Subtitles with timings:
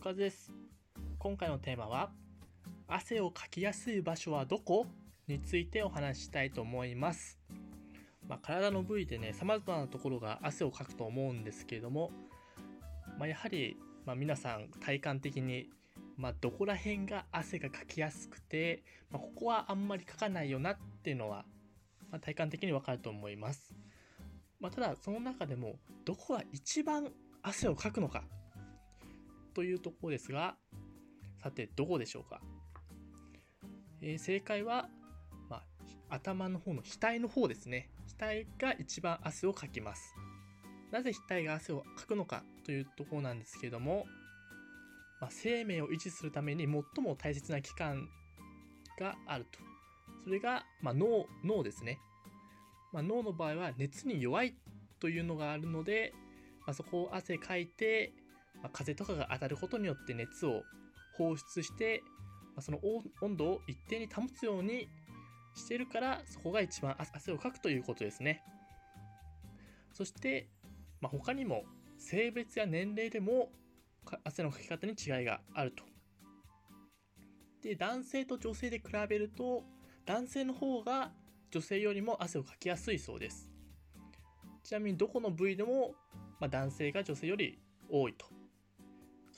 [0.00, 0.50] かずです。
[1.18, 2.10] 今回のテーマは
[2.88, 4.86] 汗をかきやすい場所はどこ？
[5.28, 7.38] についてお話ししたいと思います。
[8.26, 12.12] まあ、体の部位でね様々なところが汗をかくと思うんですけれども、
[13.18, 15.68] まあ、やはり、まあ、皆さん体感的に、
[16.16, 21.44] まあ、どこら辺が汗がかきやすくて、まここはあんまりかかないよなっていうのは、
[22.10, 23.74] ま体感的にわかると思います、
[24.60, 25.74] まただその中でも
[26.06, 28.24] どこが一番汗をかくのか
[29.54, 30.56] というところですが
[31.42, 32.40] さてどこでしょうか、
[34.02, 34.88] えー、正解は、
[35.48, 35.58] ま
[36.10, 40.14] あ、頭の方の額の方ですね額が一番汗をかきます。
[40.90, 44.06] なぜ額が汗をかくのかというところなんですけれども、
[45.20, 48.08] まあ、生命を維持するために最も大切な器官
[48.98, 49.58] があると。
[50.24, 51.98] それが、まあ、脳、脳ですね。
[52.92, 54.54] まあ、脳の場合は熱に弱い
[54.98, 56.12] というのがあるので、
[56.66, 58.12] ま、そこを汗かいて、
[58.56, 60.62] まあ、風とかが当たることによって熱を
[61.16, 62.02] 放出して、
[62.54, 62.78] まあ、その
[63.22, 64.88] 温度を一定に保つように
[65.54, 68.42] してるからそこが一番汗をかくということですね。
[69.92, 70.48] そして、
[71.00, 71.64] まあ、他にも
[71.98, 73.50] 性別や年齢でも
[74.24, 75.84] 汗のかき方に違いがあると。
[77.62, 79.64] で男性と女性で比べると
[80.06, 81.12] 男性の方が
[81.50, 83.50] 女性よりも汗をかきやすいそうです。
[84.62, 85.94] ちなみにどこの部位でも、
[86.38, 87.58] まあ、男性が女性より
[87.90, 88.39] 多いと。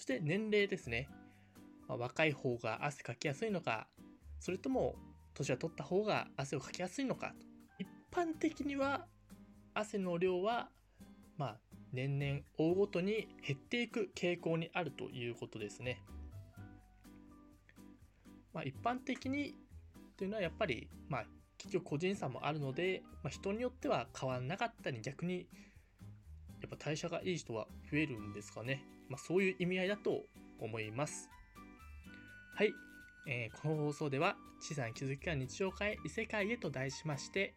[0.00, 1.10] そして年齢ですね、
[1.86, 3.86] まあ、若い方が汗かきやすいのか
[4.38, 4.94] それとも
[5.34, 7.34] 年は取った方が汗をかきやすいのか
[7.78, 9.04] 一般的には
[9.74, 10.70] 汗の量は
[11.36, 11.56] まあ
[11.92, 16.02] 年々追うごとに減っていく傾向にあるということですね。
[18.54, 19.54] まあ、一般的に
[20.16, 21.24] というのはやっぱり、まあ、
[21.58, 25.46] 結局個人差もあるので、まあ、人によっては変わらなかったり逆に
[26.74, 28.84] っぱ代謝がいい人は増えるんですかね。
[29.08, 30.22] まあ、そういう意味合いだと
[30.60, 31.28] 思います。
[32.54, 32.72] はい。
[33.26, 37.54] えー、この放送では小さな気づきが日常化へ異世界へと題しまして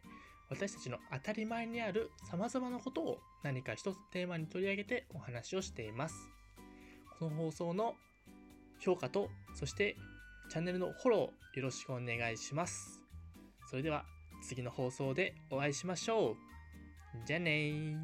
[0.50, 6.16] 私たちの当たり前にある様々なことを何か一つテーマに取り上げてお話をしています
[7.18, 7.96] この放送の
[8.80, 9.96] 評価とそして
[10.50, 13.02] チャンネルのフォローよろしくお願いします
[13.70, 14.06] それでは
[14.42, 16.36] 次の放送でお会いしましょう
[17.26, 17.98] じゃあねー